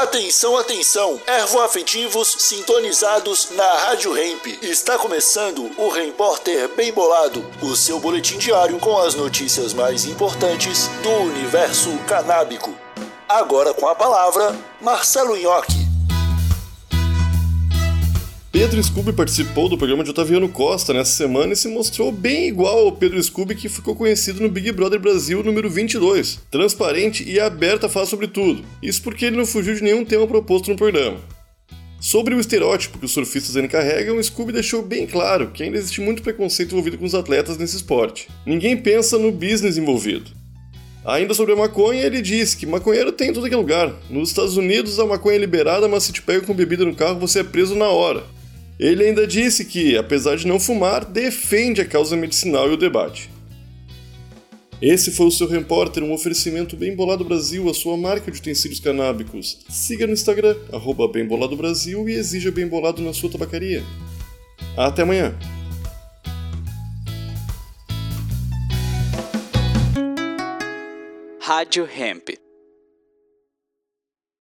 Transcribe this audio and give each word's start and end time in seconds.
Atenção, 0.00 0.56
atenção! 0.56 1.20
Ervoafetivos 1.26 2.34
sintonizados 2.38 3.50
na 3.50 3.70
Rádio 3.80 4.16
Hemp. 4.16 4.46
Está 4.62 4.96
começando 4.96 5.70
o 5.76 5.90
Repórter 5.90 6.70
Bem 6.74 6.90
Bolado, 6.90 7.44
o 7.60 7.76
seu 7.76 8.00
boletim 8.00 8.38
diário 8.38 8.78
com 8.78 8.96
as 8.96 9.14
notícias 9.14 9.74
mais 9.74 10.06
importantes 10.06 10.88
do 11.02 11.10
universo 11.10 11.90
canábico. 12.08 12.74
Agora 13.28 13.74
com 13.74 13.86
a 13.86 13.94
palavra, 13.94 14.58
Marcelo 14.80 15.36
Nhoque. 15.36 15.79
Pedro 18.52 18.82
Scooby 18.82 19.12
participou 19.12 19.68
do 19.68 19.78
programa 19.78 20.02
de 20.02 20.10
Otaviano 20.10 20.48
Costa 20.48 20.92
nessa 20.92 21.12
semana 21.12 21.52
e 21.52 21.56
se 21.56 21.68
mostrou 21.68 22.10
bem 22.10 22.48
igual 22.48 22.80
ao 22.80 22.92
Pedro 22.92 23.22
Scooby 23.22 23.54
que 23.54 23.68
ficou 23.68 23.94
conhecido 23.94 24.40
no 24.40 24.48
Big 24.48 24.72
Brother 24.72 24.98
Brasil 24.98 25.40
número 25.44 25.70
22, 25.70 26.40
transparente 26.50 27.22
e 27.22 27.38
aberto 27.38 27.86
a 27.86 27.88
falar 27.88 28.06
sobre 28.06 28.26
tudo. 28.26 28.64
Isso 28.82 29.02
porque 29.02 29.26
ele 29.26 29.36
não 29.36 29.46
fugiu 29.46 29.76
de 29.76 29.84
nenhum 29.84 30.04
tema 30.04 30.26
proposto 30.26 30.68
no 30.68 30.76
programa. 30.76 31.18
Sobre 32.00 32.34
o 32.34 32.40
estereótipo 32.40 32.98
que 32.98 33.04
os 33.04 33.12
surfistas 33.12 33.54
ainda 33.54 33.68
carregam, 33.68 34.20
Scooby 34.20 34.52
deixou 34.52 34.82
bem 34.82 35.06
claro 35.06 35.52
que 35.52 35.62
ainda 35.62 35.78
existe 35.78 36.00
muito 36.00 36.20
preconceito 36.20 36.72
envolvido 36.72 36.98
com 36.98 37.04
os 37.04 37.14
atletas 37.14 37.56
nesse 37.56 37.76
esporte. 37.76 38.26
Ninguém 38.44 38.76
pensa 38.76 39.16
no 39.16 39.30
business 39.30 39.78
envolvido. 39.78 40.32
Ainda 41.04 41.34
sobre 41.34 41.52
a 41.52 41.56
maconha, 41.56 42.02
ele 42.02 42.20
disse 42.20 42.56
que 42.56 42.66
maconheiro 42.66 43.12
tem 43.12 43.30
em 43.30 43.32
todo 43.32 43.46
aquele 43.46 43.60
lugar. 43.60 43.94
Nos 44.10 44.30
Estados 44.30 44.56
Unidos 44.56 44.98
a 44.98 45.06
maconha 45.06 45.36
é 45.36 45.38
liberada, 45.38 45.86
mas 45.86 46.02
se 46.02 46.12
te 46.12 46.20
pega 46.20 46.44
com 46.44 46.52
bebida 46.52 46.84
no 46.84 46.96
carro 46.96 47.20
você 47.20 47.40
é 47.40 47.44
preso 47.44 47.76
na 47.76 47.86
hora. 47.86 48.24
Ele 48.80 49.04
ainda 49.04 49.26
disse 49.26 49.66
que, 49.66 49.94
apesar 49.94 50.36
de 50.36 50.46
não 50.46 50.58
fumar, 50.58 51.04
defende 51.04 51.82
a 51.82 51.84
causa 51.84 52.16
medicinal 52.16 52.70
e 52.70 52.72
o 52.72 52.78
debate. 52.78 53.30
Esse 54.80 55.10
foi 55.10 55.26
o 55.26 55.30
seu 55.30 55.46
repórter, 55.46 56.02
um 56.02 56.14
oferecimento 56.14 56.78
Bem 56.78 56.96
Bolado 56.96 57.22
Brasil, 57.22 57.68
a 57.68 57.74
sua 57.74 57.94
marca 57.98 58.30
de 58.30 58.38
utensílios 58.38 58.80
canábicos. 58.80 59.58
Siga 59.68 60.06
no 60.06 60.14
Instagram, 60.14 60.56
arroba 60.72 61.06
Bem 61.06 61.26
Bolado 61.26 61.54
Brasil 61.54 62.08
e 62.08 62.14
exija 62.14 62.50
Bem 62.50 62.66
Bolado 62.66 63.02
na 63.02 63.12
sua 63.12 63.30
tabacaria. 63.30 63.84
Até 64.74 65.02
amanhã! 65.02 65.38
Rádio 71.38 71.86
Hemp. 71.86 72.49